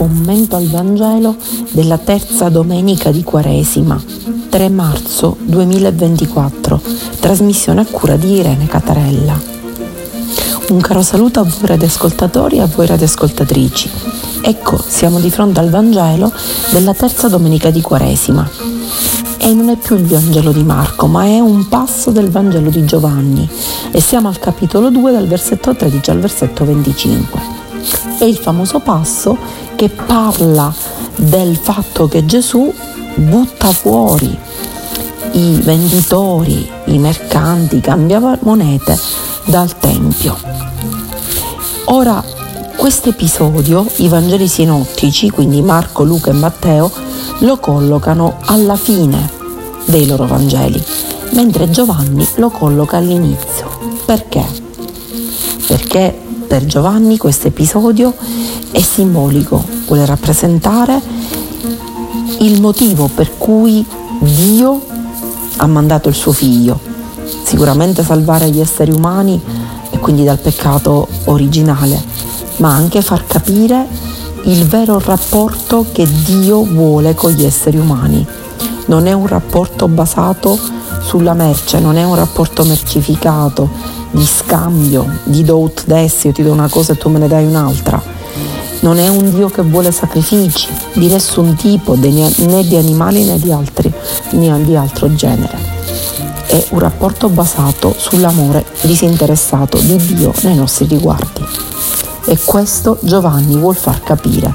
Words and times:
commento 0.00 0.56
al 0.56 0.66
Vangelo 0.66 1.36
della 1.72 1.98
terza 1.98 2.48
domenica 2.48 3.10
di 3.10 3.22
Quaresima, 3.22 4.02
3 4.48 4.68
marzo 4.70 5.36
2024, 5.42 6.80
trasmissione 7.20 7.82
a 7.82 7.84
cura 7.84 8.16
di 8.16 8.36
Irene 8.36 8.66
Catarella. 8.66 9.38
Un 10.70 10.80
caro 10.80 11.02
saluto 11.02 11.40
a 11.40 11.42
voi 11.42 11.66
radioascoltatori 11.66 12.56
e 12.56 12.60
a 12.62 12.66
voi 12.66 12.86
radioascoltatrici. 12.86 13.90
Ecco, 14.40 14.82
siamo 14.82 15.20
di 15.20 15.30
fronte 15.30 15.60
al 15.60 15.68
Vangelo 15.68 16.32
della 16.70 16.94
terza 16.94 17.28
domenica 17.28 17.68
di 17.68 17.82
Quaresima. 17.82 18.48
E 19.36 19.52
non 19.52 19.68
è 19.68 19.76
più 19.76 19.96
il 19.96 20.06
Vangelo 20.06 20.50
di 20.50 20.62
Marco, 20.62 21.08
ma 21.08 21.24
è 21.24 21.40
un 21.40 21.68
passo 21.68 22.10
del 22.10 22.30
Vangelo 22.30 22.70
di 22.70 22.86
Giovanni. 22.86 23.46
E 23.90 24.00
siamo 24.00 24.28
al 24.28 24.38
capitolo 24.38 24.88
2 24.88 25.12
dal 25.12 25.26
versetto 25.26 25.76
13 25.76 26.10
al 26.10 26.20
versetto 26.20 26.64
25 26.64 27.59
è 28.18 28.24
il 28.24 28.36
famoso 28.36 28.80
passo 28.80 29.36
che 29.76 29.88
parla 29.88 30.72
del 31.16 31.56
fatto 31.56 32.08
che 32.08 32.24
Gesù 32.24 32.72
butta 33.14 33.72
fuori 33.72 34.38
i 35.32 35.60
venditori, 35.62 36.68
i 36.86 36.98
mercanti, 36.98 37.76
i 37.76 37.80
cambiamonete 37.80 38.98
dal 39.44 39.78
Tempio. 39.78 40.36
Ora, 41.84 42.22
questo 42.76 43.10
episodio, 43.10 43.86
i 43.96 44.08
Vangeli 44.08 44.48
sinottici, 44.48 45.30
quindi 45.30 45.62
Marco, 45.62 46.02
Luca 46.02 46.30
e 46.30 46.34
Matteo, 46.34 46.90
lo 47.38 47.58
collocano 47.58 48.38
alla 48.46 48.76
fine 48.76 49.30
dei 49.84 50.06
loro 50.06 50.26
Vangeli, 50.26 50.82
mentre 51.32 51.70
Giovanni 51.70 52.26
lo 52.36 52.50
colloca 52.50 52.96
all'inizio. 52.96 53.68
Perché? 54.04 54.44
Perché 55.66 56.18
per 56.50 56.66
Giovanni 56.66 57.16
questo 57.16 57.46
episodio 57.46 58.12
è 58.72 58.80
simbolico, 58.80 59.64
vuole 59.86 60.04
rappresentare 60.04 61.00
il 62.40 62.60
motivo 62.60 63.06
per 63.06 63.38
cui 63.38 63.86
Dio 64.18 64.84
ha 65.58 65.66
mandato 65.68 66.08
il 66.08 66.16
suo 66.16 66.32
figlio, 66.32 66.76
sicuramente 67.44 68.02
salvare 68.02 68.50
gli 68.50 68.58
esseri 68.58 68.90
umani 68.90 69.40
e 69.90 69.98
quindi 70.00 70.24
dal 70.24 70.40
peccato 70.40 71.06
originale, 71.26 72.02
ma 72.56 72.74
anche 72.74 73.00
far 73.00 73.24
capire 73.28 73.86
il 74.46 74.66
vero 74.66 74.98
rapporto 74.98 75.86
che 75.92 76.04
Dio 76.24 76.64
vuole 76.64 77.14
con 77.14 77.30
gli 77.30 77.44
esseri 77.44 77.78
umani. 77.78 78.26
Non 78.90 79.06
è 79.06 79.12
un 79.12 79.28
rapporto 79.28 79.86
basato 79.86 80.58
sulla 81.00 81.32
merce, 81.32 81.78
non 81.78 81.96
è 81.96 82.02
un 82.02 82.16
rapporto 82.16 82.64
mercificato, 82.64 83.70
di 84.10 84.26
scambio, 84.26 85.06
di 85.22 85.44
do 85.44 85.60
ut 85.60 85.84
des, 85.86 86.24
io 86.24 86.32
ti 86.32 86.42
do 86.42 86.50
una 86.50 86.68
cosa 86.68 86.94
e 86.94 86.96
tu 86.96 87.08
me 87.08 87.20
ne 87.20 87.28
dai 87.28 87.46
un'altra. 87.46 88.02
Non 88.80 88.98
è 88.98 89.06
un 89.06 89.32
Dio 89.32 89.48
che 89.48 89.62
vuole 89.62 89.92
sacrifici 89.92 90.66
di 90.94 91.06
nessun 91.06 91.54
tipo, 91.54 91.94
né 91.94 92.66
di 92.66 92.74
animali 92.74 93.22
né 93.22 93.38
di, 93.38 93.52
altri, 93.52 93.92
né 94.30 94.64
di 94.64 94.74
altro 94.74 95.14
genere. 95.14 95.56
È 96.46 96.66
un 96.70 96.80
rapporto 96.80 97.28
basato 97.28 97.94
sull'amore 97.96 98.64
disinteressato 98.80 99.78
di 99.78 100.14
Dio 100.14 100.32
nei 100.42 100.56
nostri 100.56 100.86
riguardi. 100.86 101.46
E 102.24 102.36
questo 102.44 102.98
Giovanni 103.02 103.56
vuol 103.56 103.76
far 103.76 104.02
capire. 104.02 104.52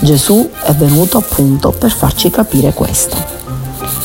Gesù 0.00 0.50
è 0.64 0.72
venuto 0.72 1.18
appunto 1.18 1.70
per 1.70 1.92
farci 1.92 2.28
capire 2.28 2.72
questo. 2.72 3.37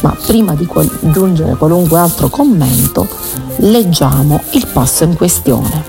Ma 0.03 0.15
prima 0.25 0.53
di 0.53 0.67
aggiungere 0.69 1.55
qualunque 1.55 1.97
altro 1.97 2.27
commento, 2.27 3.07
leggiamo 3.57 4.41
il 4.51 4.67
passo 4.67 5.05
in 5.05 5.15
questione. 5.15 5.81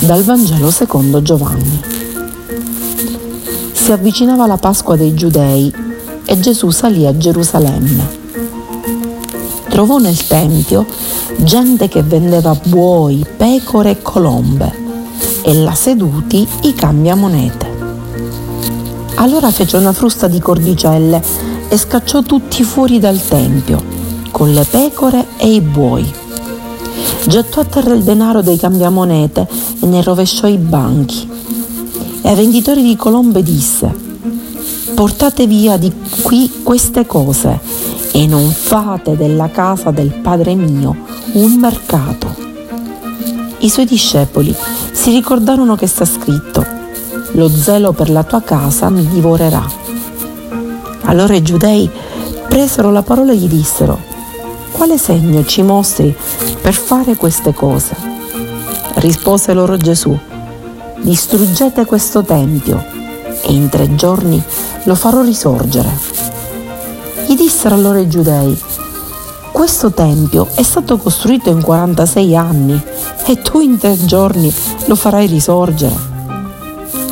Dal 0.00 0.22
Vangelo 0.22 0.70
secondo 0.70 1.22
Giovanni. 1.22 1.80
Si 3.72 3.90
avvicinava 3.90 4.46
la 4.46 4.58
Pasqua 4.58 4.96
dei 4.96 5.14
Giudei 5.14 5.72
e 6.26 6.38
Gesù 6.40 6.68
salì 6.68 7.06
a 7.06 7.16
Gerusalemme. 7.16 8.20
Trovò 9.70 9.96
nel 9.96 10.26
Tempio 10.26 10.84
gente 11.38 11.88
che 11.88 12.02
vendeva 12.02 12.54
buoi, 12.66 13.24
pecore 13.34 13.92
e 13.92 14.02
colombe 14.02 14.80
e 15.40 15.54
là 15.54 15.74
seduti 15.74 16.46
i 16.64 16.74
cambiamonete. 16.74 17.70
Allora 19.14 19.50
fece 19.50 19.78
una 19.78 19.94
frusta 19.94 20.28
di 20.28 20.38
cordicelle 20.38 21.51
e 21.72 21.78
scacciò 21.78 22.20
tutti 22.20 22.62
fuori 22.64 22.98
dal 22.98 23.18
Tempio, 23.24 23.82
con 24.30 24.52
le 24.52 24.66
pecore 24.68 25.28
e 25.38 25.54
i 25.54 25.60
buoi 25.62 26.20
gettò 27.26 27.60
a 27.60 27.64
terra 27.64 27.94
il 27.94 28.02
denaro 28.02 28.42
dei 28.42 28.58
cambiamonete 28.58 29.48
e 29.80 29.86
ne 29.86 30.02
rovesciò 30.02 30.46
i 30.48 30.56
banchi. 30.56 31.28
E 32.20 32.28
ai 32.28 32.34
venditori 32.34 32.82
di 32.82 32.96
colombe 32.96 33.42
disse, 33.42 33.90
portate 34.94 35.46
via 35.46 35.76
di 35.76 35.92
qui 36.22 36.62
queste 36.62 37.06
cose 37.06 37.58
e 38.12 38.26
non 38.26 38.50
fate 38.50 39.16
della 39.16 39.50
casa 39.50 39.90
del 39.90 40.12
Padre 40.12 40.54
mio 40.54 40.94
un 41.32 41.52
mercato. 41.54 42.34
I 43.58 43.70
suoi 43.70 43.86
discepoli 43.86 44.54
si 44.92 45.10
ricordarono 45.10 45.76
che 45.76 45.86
sta 45.86 46.04
scritto, 46.04 46.64
lo 47.32 47.48
zelo 47.48 47.92
per 47.92 48.10
la 48.10 48.24
tua 48.24 48.42
casa 48.42 48.90
mi 48.90 49.06
divorerà. 49.06 49.81
Allora 51.04 51.34
i 51.34 51.42
giudei 51.42 51.90
presero 52.48 52.90
la 52.90 53.02
parola 53.02 53.32
e 53.32 53.36
gli 53.36 53.48
dissero, 53.48 53.98
quale 54.72 54.98
segno 54.98 55.44
ci 55.44 55.62
mostri 55.62 56.14
per 56.60 56.74
fare 56.74 57.16
queste 57.16 57.52
cose? 57.52 57.94
Rispose 58.94 59.52
loro 59.52 59.76
Gesù, 59.76 60.16
distruggete 61.00 61.84
questo 61.84 62.22
tempio 62.22 62.84
e 63.42 63.52
in 63.52 63.68
tre 63.68 63.94
giorni 63.94 64.42
lo 64.84 64.94
farò 64.94 65.22
risorgere. 65.22 65.90
Gli 67.26 67.34
dissero 67.34 67.74
allora 67.74 67.98
i 67.98 68.08
giudei, 68.08 68.58
questo 69.50 69.92
tempio 69.92 70.48
è 70.54 70.62
stato 70.62 70.96
costruito 70.96 71.50
in 71.50 71.62
46 71.62 72.36
anni 72.36 72.82
e 73.26 73.42
tu 73.42 73.60
in 73.60 73.78
tre 73.78 74.02
giorni 74.04 74.52
lo 74.86 74.94
farai 74.94 75.26
risorgere. 75.26 75.94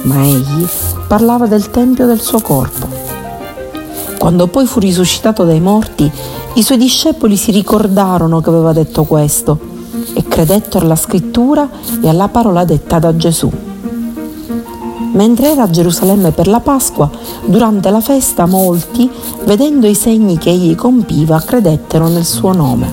Ma 0.02 0.24
egli 0.24 0.66
parlava 1.06 1.46
del 1.46 1.70
tempio 1.70 2.06
del 2.06 2.20
suo 2.20 2.40
corpo. 2.40 2.99
Quando 4.20 4.48
poi 4.48 4.66
fu 4.66 4.80
risuscitato 4.80 5.44
dai 5.44 5.60
morti, 5.60 6.12
i 6.52 6.62
suoi 6.62 6.76
discepoli 6.76 7.38
si 7.38 7.52
ricordarono 7.52 8.42
che 8.42 8.50
aveva 8.50 8.74
detto 8.74 9.04
questo 9.04 9.58
e 10.12 10.24
credettero 10.24 10.84
alla 10.84 10.94
scrittura 10.94 11.66
e 12.02 12.06
alla 12.06 12.28
parola 12.28 12.66
detta 12.66 12.98
da 12.98 13.16
Gesù. 13.16 13.50
Mentre 15.14 15.52
era 15.52 15.62
a 15.62 15.70
Gerusalemme 15.70 16.32
per 16.32 16.48
la 16.48 16.60
Pasqua, 16.60 17.10
durante 17.46 17.88
la 17.88 18.02
festa 18.02 18.44
molti, 18.44 19.10
vedendo 19.44 19.86
i 19.86 19.94
segni 19.94 20.36
che 20.36 20.50
egli 20.50 20.74
compiva, 20.74 21.40
credettero 21.40 22.08
nel 22.08 22.26
suo 22.26 22.52
nome. 22.52 22.90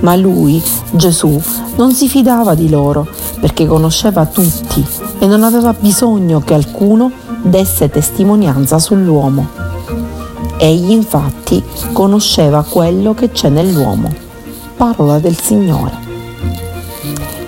Ma 0.00 0.16
lui, 0.16 0.60
Gesù, 0.90 1.40
non 1.76 1.92
si 1.92 2.08
fidava 2.08 2.56
di 2.56 2.68
loro 2.68 3.06
perché 3.40 3.66
conosceva 3.66 4.26
tutti 4.26 4.84
e 5.20 5.26
non 5.28 5.44
aveva 5.44 5.72
bisogno 5.78 6.40
che 6.40 6.54
alcuno 6.54 7.12
desse 7.40 7.88
testimonianza 7.88 8.80
sull'uomo. 8.80 9.70
Egli 10.62 10.92
infatti 10.92 11.60
conosceva 11.90 12.62
quello 12.62 13.14
che 13.14 13.32
c'è 13.32 13.48
nell'uomo. 13.48 14.14
Parola 14.76 15.18
del 15.18 15.36
Signore. 15.36 15.90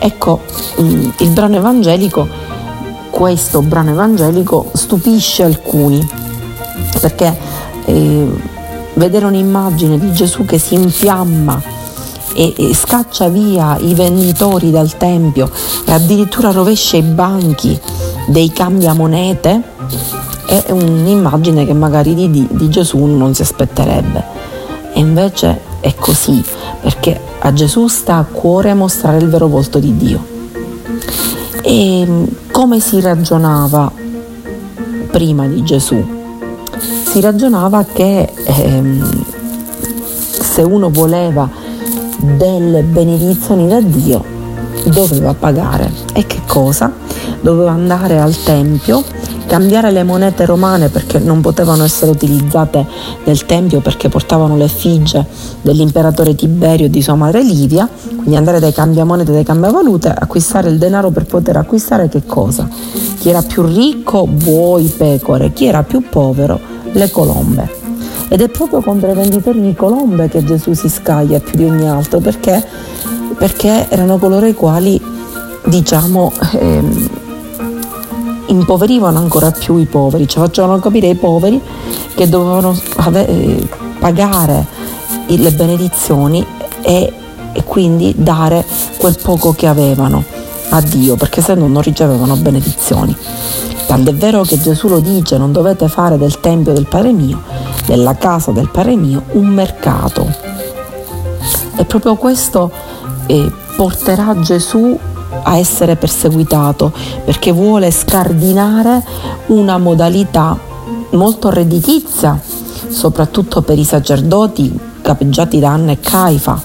Ecco, 0.00 0.41
mm, 0.80 1.10
il 1.19 1.30
brano 1.30 1.54
evangelico, 1.54 2.26
questo 3.10 3.62
brano 3.62 3.92
evangelico 3.92 4.69
stupisce 4.72 5.44
alcuni, 5.44 6.04
perché 7.00 7.38
eh, 7.84 8.26
vedere 8.94 9.26
un'immagine 9.26 9.96
di 9.96 10.12
Gesù 10.12 10.44
che 10.44 10.58
si 10.58 10.75
infiamma 10.75 11.62
e, 12.34 12.52
e, 12.56 12.75
scaccia 12.75 13.28
via 13.28 13.78
i 13.78 13.94
venditori 13.94 14.72
dal 14.72 14.96
Tempio 14.96 15.48
e 15.86 15.92
addirittura 15.92 16.50
rovescia 16.50 16.96
i 16.96 17.02
banchi 17.02 17.81
dei 18.26 18.50
cambiamonete, 18.50 19.62
è 20.46 20.70
un'immagine 20.70 21.64
che 21.64 21.73
magari 21.73 22.14
di, 22.14 22.46
di 22.50 22.69
Gesù 22.69 23.05
non 23.05 23.35
si 23.35 23.43
aspetterebbe. 23.43 24.23
E 24.93 25.00
invece 25.00 25.61
è 25.81 25.94
così, 25.94 26.43
perché 26.81 27.20
a 27.41 27.52
Gesù 27.52 27.87
sta 27.88 28.17
a 28.17 28.25
cuore 28.25 28.75
mostrare 28.75 29.19
il 29.19 29.29
vero 29.29 29.49
volto 29.49 29.79
di 29.79 29.96
Dio. 29.96 30.25
E 31.62 32.26
come 32.50 32.81
si 32.81 33.00
ragionava 33.00 33.91
prima 35.11 35.46
di 35.46 35.62
Gesù? 35.62 36.02
Si 37.05 37.20
ragionava 37.20 37.85
che 37.85 38.32
ehm, 38.44 39.25
se 40.40 40.62
uno 40.62 40.90
voleva 40.90 41.49
delle 42.19 42.82
benedizioni 42.82 43.69
da 43.69 43.81
Dio 43.81 44.25
doveva 44.85 45.35
pagare. 45.35 45.90
E 46.12 46.26
che 46.26 46.43
cosa? 46.47 46.93
Doveva 47.40 47.73
andare 47.73 48.20
al 48.20 48.35
Tempio 48.43 49.02
cambiare 49.46 49.91
le 49.91 50.02
monete 50.02 50.44
romane 50.46 50.88
perché 50.88 51.19
non 51.19 51.41
potevano 51.41 51.85
essere 51.85 52.11
utilizzate 52.11 52.87
nel 53.25 53.44
Tempio 53.46 53.81
perché 53.81 54.08
portavano 54.08 54.56
l'effigie 54.56 55.25
dell'imperatore 55.62 56.35
Tiberio 56.35 56.87
e 56.87 56.91
di 56.91 57.02
sua 57.02 57.14
madre 57.14 57.43
Livia, 57.43 57.88
quindi 58.17 58.37
andare 58.37 58.61
dai 58.61 58.73
cambiamonete 58.73 59.31
e 59.31 59.35
dai 59.35 59.44
cambiavalute, 59.44 60.08
acquistare 60.08 60.69
il 60.70 60.79
denaro 60.79 61.11
per 61.11 61.26
poter 61.26 61.56
acquistare 61.56 62.08
che 62.08 62.23
cosa? 62.26 62.69
Chi 63.19 63.29
era 63.29 63.43
più 63.43 63.62
ricco, 63.62 64.26
buoi, 64.26 64.87
pecore, 64.87 65.52
chi 65.52 65.67
era 65.67 65.82
più 65.82 66.08
povero, 66.08 66.58
le 66.93 67.11
colombe. 67.11 67.82
Ed 68.29 68.40
è 68.40 68.49
proprio 68.49 68.81
contro 68.81 69.11
i 69.11 69.14
venditori 69.14 69.61
di 69.61 69.75
colombe 69.75 70.29
che 70.29 70.43
Gesù 70.44 70.73
si 70.73 70.88
scaglia 70.88 71.40
più 71.40 71.56
di 71.56 71.64
ogni 71.64 71.88
altro 71.88 72.19
perché, 72.19 72.64
perché 73.37 73.88
erano 73.88 74.19
coloro 74.19 74.47
i 74.47 74.55
quali, 74.55 75.00
diciamo, 75.67 76.32
ehm, 76.52 77.08
impoverivano 78.46 79.19
ancora 79.19 79.50
più 79.50 79.76
i 79.79 79.87
poveri, 79.87 80.29
cioè 80.29 80.46
facevano 80.46 80.79
capire 80.79 81.08
ai 81.08 81.14
poveri 81.14 81.61
che 82.14 82.29
dovevano 82.29 82.79
eh, 83.12 83.69
pagare 83.99 84.67
le 85.26 85.52
benedizioni 85.52 86.44
e, 86.82 87.12
e 87.52 87.64
quindi 87.64 88.14
dare 88.17 88.64
quel 88.99 89.17
poco 89.20 89.52
che 89.52 89.67
avevano 89.67 90.23
a 90.70 90.81
Dio, 90.81 91.17
perché 91.17 91.41
se 91.41 91.55
no 91.55 91.67
non 91.67 91.82
ricevevano 91.82 92.37
benedizioni. 92.37 93.17
Tant'è 93.87 94.14
vero 94.14 94.43
che 94.43 94.58
Gesù 94.58 94.88
lo 94.88 95.00
dice, 95.00 95.37
non 95.37 95.52
dovete 95.52 95.88
fare 95.88 96.19
del 96.19 96.40
Tempio 96.40 96.73
del 96.73 96.87
Padre 96.87 97.12
mio, 97.12 97.43
della 97.87 98.17
casa 98.17 98.50
del 98.50 98.69
Padre 98.70 98.97
mio, 98.97 99.23
un 99.32 99.47
mercato. 99.47 100.26
E 101.76 101.85
proprio 101.85 102.17
questo 102.17 102.70
eh, 103.26 103.52
porterà 103.76 104.38
Gesù 104.40 104.99
a 105.42 105.56
essere 105.56 105.96
perseguitato 105.96 106.92
perché 107.25 107.52
vuole 107.52 107.90
scardinare 107.90 109.02
una 109.46 109.78
modalità 109.78 110.58
molto 111.10 111.50
redditizia, 111.50 112.40
soprattutto 112.88 113.62
per 113.62 113.78
i 113.78 113.84
sacerdoti 113.84 114.78
capeggiati 115.02 115.58
da 115.58 115.70
Anna 115.70 115.92
e 115.92 116.00
Caifa. 116.00 116.62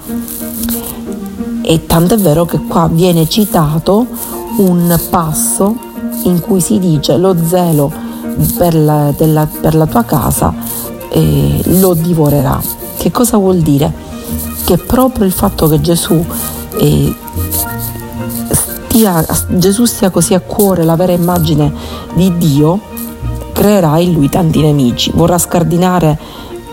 E 1.62 1.86
tant'è 1.86 2.18
vero 2.18 2.46
che 2.46 2.60
qua 2.68 2.88
viene 2.92 3.28
citato 3.28 4.08
un 4.58 5.00
passo 5.10 5.76
in 6.24 6.40
cui 6.42 6.62
si 6.62 6.80
dice 6.80 7.16
lo 7.18 7.36
zelo 7.48 7.92
per 8.58 8.76
la, 8.76 9.14
della, 9.16 9.48
per 9.48 9.76
la 9.76 9.86
tua 9.86 10.04
casa 10.04 10.54
eh, 11.10 11.62
lo 11.80 11.94
divorerà. 11.94 12.60
Che 12.98 13.12
cosa 13.12 13.38
vuol 13.38 13.60
dire? 13.60 13.92
Che 14.66 14.78
proprio 14.78 15.26
il 15.26 15.32
fatto 15.32 15.68
che 15.68 15.80
Gesù 15.82 16.24
eh, 16.78 17.16
stia, 19.00 19.26
Gesù 19.48 19.86
stia 19.86 20.10
così 20.10 20.34
a 20.34 20.42
cuore 20.42 20.84
la 20.84 20.98
vera 20.98 21.14
immagine 21.14 21.72
di 22.16 22.36
Dio, 22.38 22.80
creerà 23.54 23.98
in 24.00 24.12
lui 24.12 24.28
tanti 24.28 24.62
nemici, 24.62 25.12
vorrà 25.14 25.38
scardinare 25.38 26.18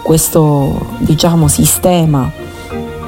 questo 0.03 0.87
diciamo, 0.99 1.47
sistema 1.47 2.29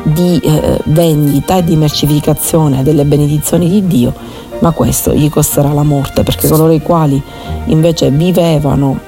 di 0.04 0.38
eh, 0.38 0.78
vendita 0.84 1.56
e 1.56 1.64
di 1.64 1.74
mercificazione 1.74 2.84
delle 2.84 3.04
benedizioni 3.04 3.68
di 3.68 3.86
Dio, 3.88 4.14
ma 4.60 4.70
questo 4.70 5.12
gli 5.12 5.28
costerà 5.28 5.72
la 5.72 5.82
morte 5.82 6.22
perché 6.22 6.48
coloro 6.48 6.72
i 6.72 6.80
quali 6.80 7.20
invece 7.66 8.10
vivevano 8.10 8.98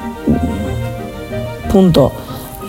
appunto 1.64 2.10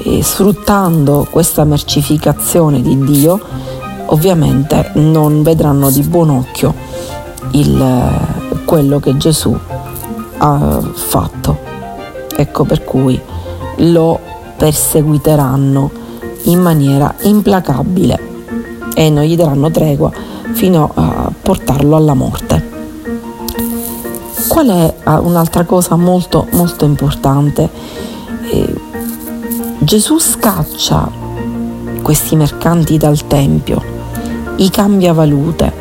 eh, 0.04 0.22
sfruttando 0.22 1.26
questa 1.30 1.64
mercificazione 1.64 2.82
di 2.82 3.04
Dio, 3.04 3.40
ovviamente 4.08 4.92
non 4.96 5.42
vedranno 5.42 5.90
di 5.90 6.02
buon 6.04 6.30
occhio 6.30 6.91
il, 7.52 8.64
quello 8.66 9.00
che 9.00 9.18
Gesù 9.18 9.58
ha 10.38 10.82
fatto. 10.94 11.60
Ecco 12.36 12.64
per 12.64 12.84
cui 12.84 13.20
lo 13.78 14.20
perseguiteranno 14.58 15.92
in 16.44 16.60
maniera 16.60 17.14
implacabile 17.22 18.30
e 18.94 19.10
non 19.10 19.24
gli 19.24 19.36
daranno 19.36 19.70
tregua 19.70 20.12
fino 20.54 20.92
a 20.94 21.32
portarlo 21.42 21.96
alla 21.96 22.14
morte. 22.14 22.70
Qual 24.48 24.68
è 24.68 24.94
ah, 25.04 25.20
un'altra 25.20 25.64
cosa 25.64 25.96
molto 25.96 26.48
molto 26.52 26.86
importante? 26.86 27.70
Eh, 28.50 28.76
Gesù 29.80 30.20
scaccia 30.20 31.10
questi 32.02 32.36
mercanti 32.36 32.98
dal 32.98 33.26
Tempio, 33.28 33.82
i 34.58 34.70
cambiavalute 34.70 35.81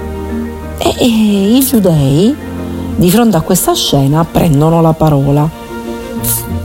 e, 0.82 0.94
e 0.98 1.56
i 1.56 1.60
giudei 1.60 2.34
di 2.96 3.10
fronte 3.10 3.36
a 3.36 3.42
questa 3.42 3.74
scena 3.74 4.24
prendono 4.24 4.80
la 4.80 4.92
parola 4.92 5.48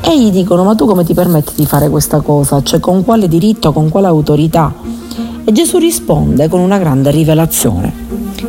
e 0.02 0.20
gli 0.20 0.32
dicono 0.32 0.64
ma 0.64 0.76
tu 0.76 0.86
come 0.86 1.04
ti 1.04 1.14
permetti 1.14 1.54
di 1.56 1.66
fare 1.66 1.90
questa 1.90 2.22
cosa? 2.22 2.62
Cioè 2.62 2.80
con 2.80 3.04
quale 3.04 3.28
diritto, 3.28 3.74
con 3.74 3.90
quale 3.90 4.08
autorità? 4.08 4.74
E 5.44 5.52
Gesù 5.52 5.78
risponde 5.78 6.48
con 6.48 6.60
una 6.60 6.78
grande 6.78 7.12
rivelazione. 7.12 7.94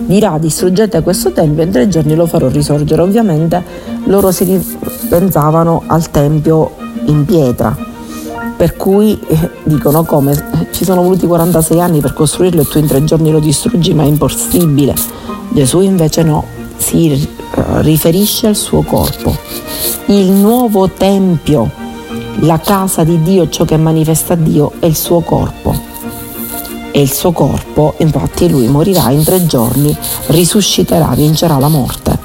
Dirà 0.07 0.39
distruggete 0.39 1.03
questo 1.03 1.33
tempio 1.33 1.63
in 1.63 1.71
tre 1.71 1.89
giorni 1.89 2.15
lo 2.15 2.27
farò 2.27 2.49
risorgere. 2.49 3.03
Ovviamente 3.03 3.63
loro 4.05 4.31
si 4.31 4.63
pensavano 5.09 5.83
al 5.87 6.11
tempio 6.11 6.73
in 7.07 7.25
pietra, 7.25 7.77
per 8.57 8.77
cui 8.77 9.21
eh, 9.29 9.51
dicono 9.65 10.03
come 10.05 10.69
ci 10.73 10.85
sono 10.85 11.03
voluti 11.03 11.27
46 11.27 11.81
anni 11.81 12.01
per 12.01 12.15
costruirlo 12.15 12.63
e 12.63 12.65
tu 12.65 12.79
in 12.79 12.87
tre 12.87 13.05
giorni 13.05 13.31
lo 13.31 13.39
distruggi, 13.39 13.93
ma 13.93 14.03
è 14.03 14.07
impossibile. 14.07 14.95
Gesù 15.51 15.81
invece 15.81 16.23
no, 16.23 16.45
si 16.77 17.13
eh, 17.13 17.83
riferisce 17.83 18.47
al 18.47 18.57
suo 18.57 18.83
corpo. 18.83 19.37
Il 20.07 20.31
nuovo 20.31 20.89
tempio, 20.89 21.71
la 22.41 22.59
casa 22.59 23.05
di 23.05 23.21
Dio, 23.23 23.49
ciò 23.51 23.65
che 23.65 23.77
manifesta 23.77 24.35
Dio, 24.35 24.73
è 24.79 24.87
il 24.87 24.97
suo 24.97 25.21
corpo. 25.21 25.95
E 26.93 27.01
il 27.03 27.13
suo 27.13 27.33
corpo, 27.33 27.95
infatti 27.99 28.49
lui 28.49 28.69
morirà 28.69 29.11
in 29.11 29.23
tre 29.23 29.45
giorni, 29.45 29.95
risusciterà, 30.29 31.09
vincerà 31.15 31.59
la 31.59 31.69
morte. 31.69 32.19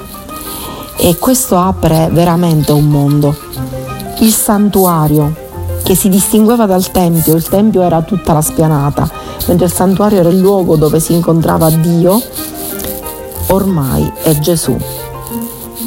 E 0.96 1.18
questo 1.18 1.58
apre 1.58 2.08
veramente 2.10 2.72
un 2.72 2.86
mondo. 2.86 3.36
Il 4.20 4.32
santuario 4.32 5.41
che 5.82 5.94
si 5.94 6.08
distingueva 6.08 6.66
dal 6.66 6.90
tempio, 6.90 7.34
il 7.34 7.48
tempio 7.48 7.82
era 7.82 8.02
tutta 8.02 8.32
la 8.32 8.40
spianata, 8.40 9.08
mentre 9.46 9.66
il 9.66 9.72
santuario 9.72 10.20
era 10.20 10.28
il 10.28 10.38
luogo 10.38 10.76
dove 10.76 11.00
si 11.00 11.12
incontrava 11.12 11.70
Dio, 11.70 12.20
ormai 13.48 14.10
è 14.22 14.38
Gesù. 14.38 14.76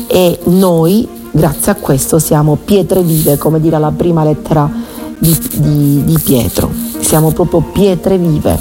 E 0.08 0.40
noi, 0.46 1.08
grazie 1.32 1.72
a 1.72 1.76
questo, 1.76 2.20
siamo 2.20 2.58
pietre 2.64 3.02
vive, 3.02 3.38
come 3.38 3.60
dirà 3.60 3.78
la 3.78 3.92
prima 3.92 4.24
lettera 4.24 4.70
di, 5.18 5.38
di, 5.56 6.04
di 6.04 6.20
Pietro. 6.20 6.70
Siamo 7.00 7.32
proprio 7.32 7.62
pietre 7.62 8.18
vive. 8.18 8.60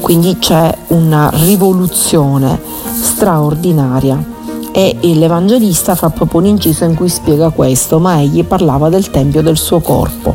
Quindi 0.00 0.38
c'è 0.38 0.76
una 0.88 1.30
rivoluzione 1.32 2.60
straordinaria 2.92 4.34
e 4.76 5.14
l'Evangelista 5.14 5.94
fa 5.94 6.10
proprio 6.10 6.40
un 6.40 6.46
inciso 6.48 6.84
in 6.84 6.94
cui 6.94 7.08
spiega 7.08 7.48
questo, 7.48 7.98
ma 7.98 8.20
egli 8.20 8.44
parlava 8.44 8.90
del 8.90 9.08
Tempio 9.08 9.40
del 9.40 9.56
suo 9.56 9.80
corpo. 9.80 10.34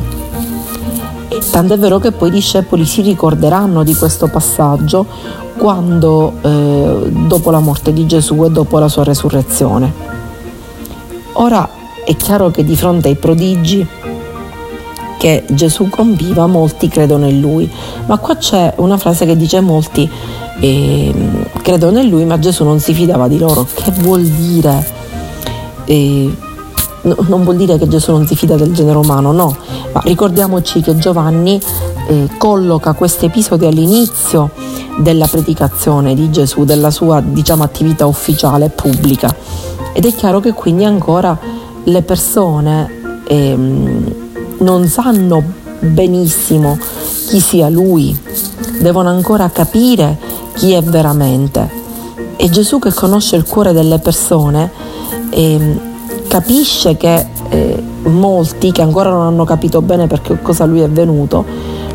Tant'è 1.48 1.78
vero 1.78 2.00
che 2.00 2.10
poi 2.10 2.26
i 2.26 2.32
discepoli 2.32 2.84
si 2.84 3.02
ricorderanno 3.02 3.84
di 3.84 3.94
questo 3.94 4.26
passaggio 4.26 5.06
quando, 5.56 6.32
eh, 6.42 7.10
dopo 7.24 7.52
la 7.52 7.60
morte 7.60 7.92
di 7.92 8.04
Gesù 8.04 8.44
e 8.44 8.50
dopo 8.50 8.80
la 8.80 8.88
sua 8.88 9.04
resurrezione. 9.04 9.92
Ora 11.34 11.68
è 12.04 12.16
chiaro 12.16 12.50
che 12.50 12.64
di 12.64 12.74
fronte 12.74 13.06
ai 13.06 13.14
prodigi 13.14 13.86
che 15.18 15.44
Gesù 15.50 15.88
compiva, 15.88 16.48
molti 16.48 16.88
credono 16.88 17.28
in 17.28 17.40
lui, 17.40 17.70
ma 18.06 18.18
qua 18.18 18.36
c'è 18.36 18.74
una 18.78 18.96
frase 18.96 19.24
che 19.24 19.36
dice 19.36 19.60
molti 19.60 20.10
eh, 20.58 21.14
credono 21.62 22.00
in 22.00 22.08
lui, 22.08 22.24
ma 22.24 22.38
Gesù 22.38 22.64
non 22.64 22.80
si 22.80 22.92
fidava 22.92 23.28
di 23.28 23.38
loro. 23.38 23.66
Che 23.72 23.90
vuol 24.00 24.22
dire? 24.22 24.84
Eh, 25.84 26.36
non 27.02 27.42
vuol 27.42 27.56
dire 27.56 27.78
che 27.78 27.88
Gesù 27.88 28.12
non 28.12 28.26
si 28.26 28.36
fida 28.36 28.54
del 28.56 28.72
genere 28.72 28.98
umano, 28.98 29.32
no, 29.32 29.56
ma 29.92 30.00
ricordiamoci 30.04 30.80
che 30.80 30.96
Giovanni 30.96 31.60
eh, 32.08 32.28
colloca 32.38 32.92
questo 32.92 33.26
episodio 33.26 33.68
all'inizio 33.68 34.50
della 34.98 35.26
predicazione 35.26 36.14
di 36.14 36.30
Gesù, 36.30 36.64
della 36.64 36.90
sua 36.90 37.20
diciamo, 37.20 37.64
attività 37.64 38.06
ufficiale 38.06 38.68
pubblica. 38.68 39.34
Ed 39.92 40.04
è 40.04 40.14
chiaro 40.14 40.40
che 40.40 40.52
quindi 40.52 40.84
ancora 40.84 41.36
le 41.84 42.02
persone 42.02 43.22
ehm, 43.26 44.14
non 44.58 44.86
sanno 44.86 45.42
benissimo 45.80 46.78
chi 47.28 47.40
sia 47.40 47.68
lui, 47.68 48.16
devono 48.80 49.08
ancora 49.08 49.50
capire 49.50 50.30
chi 50.54 50.72
è 50.72 50.82
veramente. 50.82 51.80
E 52.36 52.48
Gesù 52.50 52.78
che 52.78 52.92
conosce 52.92 53.36
il 53.36 53.44
cuore 53.44 53.72
delle 53.72 53.98
persone 53.98 54.70
ehm, 55.30 55.80
capisce 56.28 56.96
che 56.96 57.26
eh, 57.50 57.82
molti 58.04 58.72
che 58.72 58.82
ancora 58.82 59.10
non 59.10 59.26
hanno 59.26 59.44
capito 59.44 59.82
bene 59.82 60.06
perché 60.06 60.40
cosa 60.40 60.64
lui 60.64 60.80
è 60.80 60.88
venuto, 60.88 61.44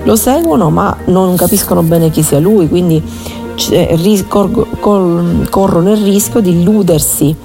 lo 0.04 0.16
seguono 0.16 0.70
ma 0.70 0.96
non 1.06 1.36
capiscono 1.36 1.82
bene 1.82 2.10
chi 2.10 2.24
sia 2.24 2.40
lui, 2.40 2.70
quindi 2.70 3.04
corrono 5.50 5.92
il 5.92 6.04
rischio 6.04 6.40
di 6.42 6.52
illudersi 6.52 7.36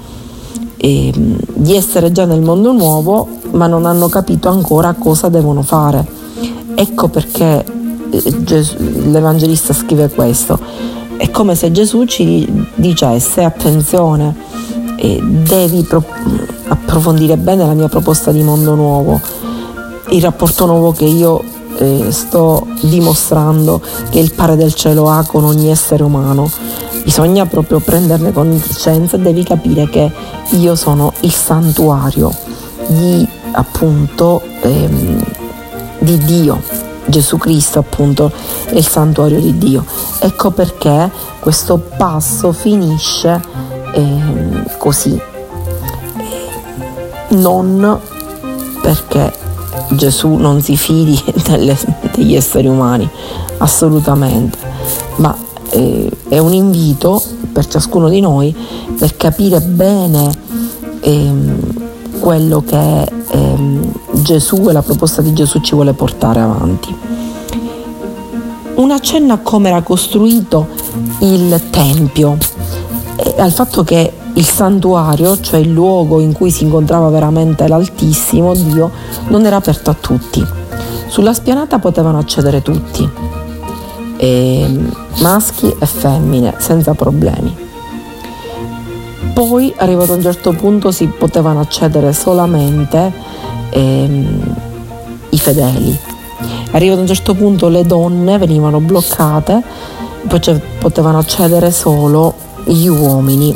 eh, 0.77 1.11
di 1.15 1.75
essere 1.75 2.11
già 2.11 2.25
nel 2.25 2.41
mondo 2.41 2.71
nuovo 2.71 3.27
ma 3.51 3.67
non 3.67 3.85
hanno 3.85 4.07
capito 4.09 4.49
ancora 4.49 4.93
cosa 4.93 5.29
devono 5.29 5.61
fare. 5.61 6.05
Ecco 6.75 7.07
perché 7.07 7.65
eh, 8.11 8.65
l'Evangelista 9.05 9.73
scrive 9.73 10.09
questo. 10.09 10.59
È 11.17 11.29
come 11.31 11.55
se 11.55 11.71
Gesù 11.71 12.05
ci 12.05 12.47
dicesse 12.75 13.43
attenzione, 13.43 14.35
devi 15.21 15.83
pro- 15.83 16.05
approfondire 16.67 17.37
bene 17.37 17.65
la 17.65 17.73
mia 17.73 17.87
proposta 17.87 18.31
di 18.31 18.41
mondo 18.41 18.75
nuovo, 18.75 19.19
il 20.09 20.21
rapporto 20.21 20.65
nuovo 20.65 20.91
che 20.91 21.05
io 21.05 21.43
eh, 21.77 22.11
sto 22.11 22.67
dimostrando 22.81 23.81
che 24.09 24.19
il 24.19 24.33
Padre 24.33 24.55
del 24.55 24.73
cielo 24.73 25.09
ha 25.09 25.23
con 25.25 25.43
ogni 25.43 25.69
essere 25.69 26.03
umano. 26.03 26.49
Bisogna 27.03 27.45
proprio 27.45 27.79
prenderne 27.79 28.31
conoscenza 28.31 29.17
e 29.17 29.19
devi 29.19 29.43
capire 29.43 29.89
che 29.89 30.09
io 30.51 30.75
sono 30.75 31.11
il 31.21 31.31
santuario 31.31 32.31
di 32.87 33.27
appunto 33.51 34.41
ehm, 34.61 35.23
di 35.99 36.17
Dio. 36.19 36.61
Gesù 37.13 37.37
Cristo 37.37 37.77
appunto 37.77 38.31
è 38.65 38.75
il 38.75 38.87
santuario 38.87 39.39
di 39.39 39.55
Dio. 39.59 39.85
Ecco 40.17 40.49
perché 40.49 41.11
questo 41.39 41.77
passo 41.95 42.51
finisce 42.51 43.39
ehm, 43.93 44.77
così. 44.79 45.21
Non 47.29 47.99
perché 48.81 49.31
Gesù 49.91 50.29
non 50.33 50.59
si 50.63 50.75
fidi 50.75 51.21
delle, 51.45 51.77
degli 52.15 52.33
esseri 52.33 52.67
umani, 52.67 53.07
assolutamente, 53.59 54.57
ma 55.17 55.37
eh, 55.69 56.09
è 56.29 56.39
un 56.39 56.51
invito 56.51 57.21
per 57.51 57.67
ciascuno 57.67 58.09
di 58.09 58.21
noi 58.21 58.55
per 58.97 59.15
capire 59.15 59.59
bene 59.59 60.31
ehm, 61.01 62.19
quello 62.19 62.63
che 62.65 63.07
ehm, 63.29 64.01
Gesù 64.13 64.69
e 64.69 64.71
la 64.73 64.81
proposta 64.81 65.21
di 65.21 65.33
Gesù 65.33 65.59
ci 65.59 65.75
vuole 65.75 65.93
portare 65.93 66.39
avanti. 66.39 66.95
Un 68.75 68.91
accenno 68.91 69.33
a 69.33 69.37
come 69.37 69.69
era 69.69 69.81
costruito 69.81 70.67
il 71.19 71.59
Tempio 71.69 72.37
e 73.15 73.35
al 73.37 73.51
fatto 73.51 73.83
che 73.83 74.11
il 74.33 74.45
santuario, 74.45 75.39
cioè 75.39 75.59
il 75.59 75.71
luogo 75.71 76.19
in 76.19 76.33
cui 76.33 76.49
si 76.49 76.63
incontrava 76.63 77.09
veramente 77.09 77.67
l'Altissimo, 77.67 78.55
Dio, 78.55 78.91
non 79.27 79.45
era 79.45 79.57
aperto 79.57 79.91
a 79.91 79.95
tutti. 79.99 80.43
Sulla 81.07 81.33
spianata 81.33 81.77
potevano 81.77 82.17
accedere 82.17 82.63
tutti, 82.63 83.07
e 84.17 84.79
maschi 85.19 85.75
e 85.77 85.85
femmine, 85.85 86.55
senza 86.57 86.93
problemi. 86.93 87.62
Poi, 89.31 89.73
arrivato 89.77 90.13
a 90.13 90.15
un 90.15 90.21
certo 90.21 90.51
punto, 90.51 90.91
si 90.91 91.07
potevano 91.07 91.59
accedere 91.61 92.13
solamente 92.13 93.11
ehm, 93.69 94.55
i 95.29 95.39
fedeli. 95.39 95.97
Arrivato 96.71 96.99
a 96.99 97.01
un 97.01 97.07
certo 97.07 97.33
punto 97.33 97.69
le 97.69 97.85
donne 97.85 98.37
venivano 98.37 98.79
bloccate, 98.79 99.61
poi 100.27 100.61
potevano 100.79 101.19
accedere 101.19 101.71
solo 101.71 102.33
gli 102.65 102.87
uomini 102.87 103.55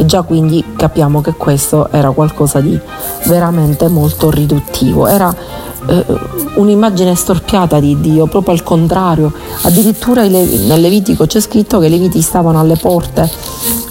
e 0.00 0.06
già 0.06 0.22
quindi 0.22 0.64
capiamo 0.76 1.20
che 1.20 1.32
questo 1.32 1.90
era 1.90 2.10
qualcosa 2.10 2.60
di 2.60 2.78
veramente 3.24 3.88
molto 3.88 4.30
riduttivo. 4.30 5.08
Era 5.08 5.34
eh, 5.88 6.04
un'immagine 6.56 7.14
storpiata 7.14 7.80
di 7.80 7.98
Dio, 8.00 8.26
proprio 8.26 8.54
al 8.54 8.62
contrario. 8.62 9.32
Addirittura 9.62 10.26
nel 10.26 10.80
Levitico 10.80 11.26
c'è 11.26 11.40
scritto 11.40 11.78
che 11.78 11.86
i 11.86 11.90
Leviti 11.90 12.20
stavano 12.20 12.60
alle 12.60 12.76
porte 12.76 13.28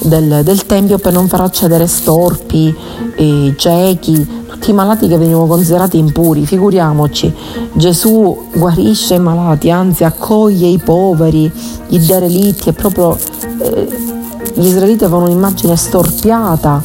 del, 0.03 0.41
del 0.43 0.65
Tempio 0.65 0.97
per 0.97 1.13
non 1.13 1.27
far 1.27 1.41
accedere 1.41 1.87
storpi, 1.87 2.73
eh, 3.15 3.53
ciechi, 3.57 4.45
tutti 4.47 4.69
i 4.69 4.73
malati 4.73 5.07
che 5.07 5.17
venivano 5.17 5.47
considerati 5.47 5.97
impuri. 5.97 6.45
Figuriamoci, 6.45 7.33
Gesù 7.73 8.49
guarisce 8.53 9.15
i 9.15 9.19
malati, 9.19 9.71
anzi 9.71 10.03
accoglie 10.03 10.67
i 10.67 10.77
poveri, 10.77 11.51
i 11.89 11.99
derelitti, 11.99 12.69
è 12.69 12.73
proprio... 12.73 13.17
Eh, 13.59 14.05
gli 14.53 14.65
israeliti 14.65 15.03
avevano 15.03 15.25
un'immagine 15.25 15.75
storpiata 15.75 16.81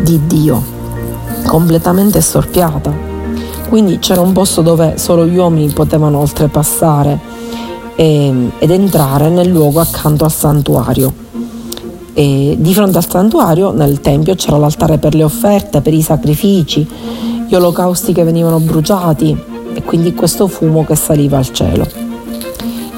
di 0.00 0.20
Dio, 0.26 0.60
completamente 1.46 2.20
storpiata. 2.20 3.11
Quindi 3.72 4.00
c'era 4.00 4.20
un 4.20 4.32
posto 4.32 4.60
dove 4.60 4.98
solo 4.98 5.24
gli 5.24 5.38
uomini 5.38 5.72
potevano 5.72 6.18
oltrepassare 6.18 7.18
e, 7.94 8.50
ed 8.58 8.70
entrare 8.70 9.30
nel 9.30 9.48
luogo 9.48 9.80
accanto 9.80 10.24
al 10.24 10.30
santuario. 10.30 11.10
E 12.12 12.54
di 12.58 12.74
fronte 12.74 12.98
al 12.98 13.08
santuario, 13.08 13.72
nel 13.72 14.02
tempio, 14.02 14.34
c'era 14.34 14.58
l'altare 14.58 14.98
per 14.98 15.14
le 15.14 15.24
offerte, 15.24 15.80
per 15.80 15.94
i 15.94 16.02
sacrifici, 16.02 16.86
gli 17.48 17.54
olocausti 17.54 18.12
che 18.12 18.24
venivano 18.24 18.60
bruciati 18.60 19.34
e 19.72 19.82
quindi 19.82 20.12
questo 20.12 20.48
fumo 20.48 20.84
che 20.84 20.94
saliva 20.94 21.38
al 21.38 21.50
cielo. 21.50 21.86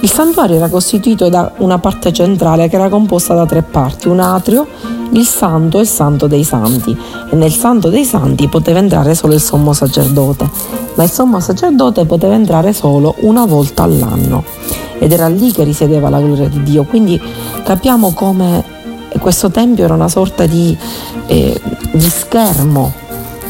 Il 0.01 0.11
santuario 0.11 0.57
era 0.57 0.69
costituito 0.69 1.29
da 1.29 1.53
una 1.59 1.79
parte 1.79 2.13
centrale 2.13 2.69
che 2.69 2.75
era 2.75 2.89
composta 2.89 3.33
da 3.33 3.47
tre 3.47 3.63
parti, 3.63 4.09
un 4.09 4.19
atrio, 4.19 4.67
il 5.15 5.27
santo 5.27 5.79
e 5.79 5.83
il 5.83 5.87
santo 5.87 6.27
dei 6.27 6.45
santi 6.45 6.97
e 7.31 7.37
nel 7.37 7.53
santo 7.53 7.89
dei 7.89 8.05
santi 8.05 8.49
poteva 8.49 8.79
entrare 8.79 9.15
solo 9.15 9.35
il 9.35 9.41
sommo 9.41 9.73
sacerdote, 9.73 10.49
ma 10.95 11.03
il 11.05 11.11
sommo 11.11 11.41
sacerdote 11.41 12.05
poteva 12.05 12.35
entrare 12.35 12.73
solo 12.73 13.15
una 13.21 13.47
volta 13.47 13.83
all'anno. 13.83 14.45
Ed 14.99 15.13
era 15.13 15.29
lì 15.29 15.53
che 15.53 15.65
risiedeva 15.65 16.09
la 16.09 16.21
gloria 16.21 16.49
di 16.49 16.63
Dio, 16.63 16.85
quindi 16.85 17.21
capiamo 17.63 18.13
come 18.13 18.65
questo 19.19 19.51
tempio 19.51 19.85
era 19.85 19.95
una 19.95 20.09
sorta 20.09 20.47
di, 20.47 20.77
eh, 21.27 21.61
di 21.93 22.11
schermo 22.11 22.93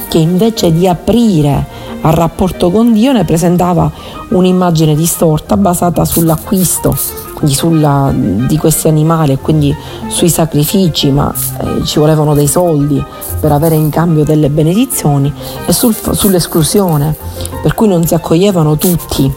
che 0.08 0.18
invece 0.18 0.72
di 0.72 0.86
aprire 0.86 1.66
al 2.02 2.12
rapporto 2.12 2.70
con 2.70 2.92
Dio 2.92 3.12
ne 3.12 3.24
presentava 3.24 3.90
un'immagine 4.28 4.94
distorta 4.94 5.56
basata 5.56 6.04
sull'acquisto 6.04 7.23
sulla, 7.44 8.12
di 8.14 8.56
questi 8.56 8.88
animali 8.88 9.32
e 9.32 9.38
quindi 9.38 9.74
sui 10.08 10.28
sacrifici, 10.28 11.10
ma 11.10 11.32
eh, 11.60 11.84
ci 11.84 11.98
volevano 11.98 12.34
dei 12.34 12.46
soldi 12.46 13.02
per 13.40 13.52
avere 13.52 13.74
in 13.74 13.90
cambio 13.90 14.24
delle 14.24 14.48
benedizioni 14.48 15.32
e 15.66 15.72
sul, 15.72 15.94
sull'esclusione, 15.94 17.14
per 17.62 17.74
cui 17.74 17.88
non 17.88 18.06
si 18.06 18.14
accoglievano 18.14 18.76
tutti, 18.76 19.32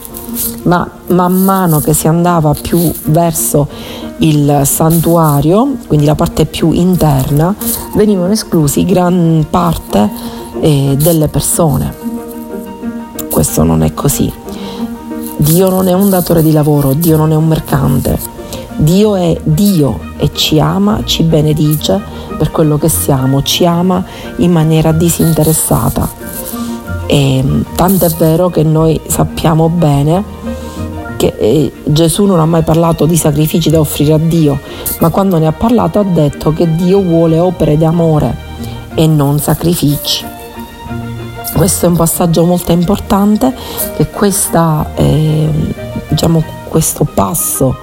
ma 0.64 0.90
man 1.08 1.34
mano 1.34 1.80
che 1.80 1.94
si 1.94 2.08
andava 2.08 2.54
più 2.54 2.92
verso 3.06 3.68
il 4.20 4.62
santuario, 4.64 5.76
quindi 5.88 6.06
la 6.06 6.16
parte 6.16 6.46
più 6.46 6.72
interna, 6.72 7.54
venivano 7.96 8.32
esclusi 8.32 8.86
gran 8.86 9.46
parte 9.50 10.10
eh, 10.60 10.96
delle 10.98 11.28
persone 11.28 12.08
questo 13.38 13.62
non 13.62 13.84
è 13.84 13.94
così. 13.94 14.34
Dio 15.38 15.70
non 15.70 15.88
è 15.88 15.94
un 15.94 16.10
datore 16.10 16.42
di 16.42 16.52
lavoro, 16.52 16.94
Dio 16.94 17.16
non 17.16 17.32
è 17.32 17.36
un 17.36 17.48
mercante. 17.48 18.20
Dio 18.76 19.16
è 19.16 19.40
Dio 19.44 20.00
e 20.18 20.32
ci 20.34 20.60
ama, 20.60 21.02
ci 21.04 21.24
benedice 21.24 22.02
per 22.38 22.52
quello 22.52 22.78
che 22.78 22.90
siamo, 22.90 23.42
ci 23.44 23.66
ama 23.66 24.04
in 24.38 24.52
maniera 24.52 24.92
disinteressata. 24.92 26.10
E 27.06 27.64
tanto 27.76 28.06
è 28.06 28.10
vero 28.18 28.50
che 28.50 28.64
noi 28.64 29.00
sappiamo 29.08 29.70
bene 29.70 30.24
che 31.18 31.34
eh, 31.38 31.72
Gesù 31.86 32.26
non 32.26 32.40
ha 32.40 32.46
mai 32.46 32.64
parlato 32.64 33.06
di 33.06 33.18
sacrifici 33.18 33.70
da 33.70 33.80
offrire 33.80 34.14
a 34.14 34.20
Dio, 34.20 34.60
ma 35.00 35.10
quando 35.10 35.38
ne 35.38 35.48
ha 35.48 35.52
parlato 35.52 36.00
ha 36.00 36.04
detto 36.04 36.54
che 36.54 36.76
Dio 36.76 37.02
vuole 37.02 37.40
opere 37.40 37.78
d'amore 37.78 38.36
e 38.94 39.08
non 39.08 39.40
sacrifici. 39.40 40.37
Questo 41.58 41.88
è 41.88 41.90
un 41.90 41.96
passaggio 41.96 42.46
molto 42.46 42.72
importante 42.72 43.52
che 43.96 44.12
questa, 44.12 44.92
eh, 44.94 45.50
diciamo, 46.08 46.44
questo 46.68 47.04
passo 47.04 47.76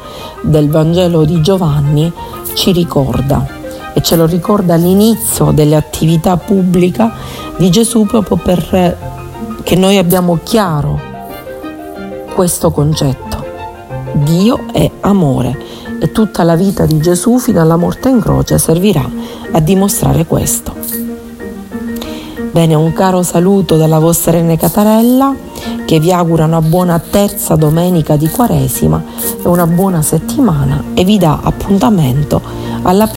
del 0.43 0.71
Vangelo 0.71 1.25
di 1.25 1.41
Giovanni 1.41 2.11
ci 2.53 2.71
ricorda 2.71 3.45
e 3.93 4.01
ce 4.01 4.15
lo 4.15 4.27
ricorda 4.27 4.75
all'inizio 4.75 5.51
delle 5.51 5.75
attività 5.75 6.37
pubbliche 6.37 7.11
di 7.57 7.69
Gesù 7.69 8.07
proprio 8.07 8.37
perché 8.37 9.75
noi 9.75 9.99
abbiamo 9.99 10.39
chiaro 10.45 11.01
questo 12.33 12.71
concetto. 12.71 13.45
Dio 14.13 14.67
è 14.73 14.89
amore 15.01 15.59
e 15.99 16.13
tutta 16.13 16.45
la 16.45 16.55
vita 16.55 16.87
di 16.87 16.99
Gesù 16.99 17.41
fino 17.41 17.61
alla 17.61 17.77
morte 17.77 18.09
in 18.09 18.21
croce 18.21 18.57
servirà 18.57 19.05
a 19.51 19.59
dimostrare 19.59 20.27
questo. 20.27 20.74
Bene, 22.55 22.75
un 22.75 22.93
caro 22.93 23.25
saluto 23.25 23.77
dalla 23.77 23.99
vostra 23.99 24.31
Rene 24.31 24.57
Catarella 24.57 25.35
che 25.85 25.99
vi 25.99 26.13
augura 26.13 26.45
una 26.45 26.61
buona 26.61 27.01
terza 27.01 27.57
domenica 27.57 28.15
di 28.15 28.29
Quaresima 28.29 29.03
e 29.43 29.49
una 29.49 29.67
buona 29.67 30.03
settimana 30.03 30.81
e 30.95 31.03
vi 31.03 31.19
dà 31.19 31.41
appuntamento 31.43 32.41
alla 32.83 33.09